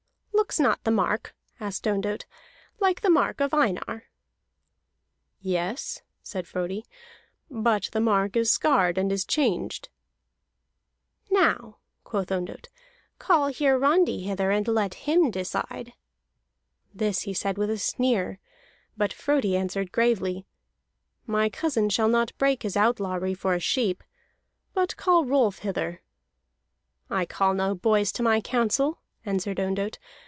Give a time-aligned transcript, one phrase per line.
[0.33, 2.25] "Looks not the mark," asked Ondott,
[2.79, 4.07] "like the mark of Einar?"
[5.39, 6.83] "Yes," said Frodi,
[7.49, 9.87] "but the mark is scarred, and is changed."
[11.29, 12.67] "Now," quoth Ondott,
[13.17, 15.93] "call Hiarandi hither, and let him decide."
[16.93, 18.39] This he said with a sneer:
[18.97, 20.45] but Frodi answered gravely:
[21.25, 24.03] "My cousin shall not break his outlawry for a sheep.
[24.73, 26.01] But call Rolf hither."
[27.09, 29.97] "I call no boys to my counsel," answered Ondott.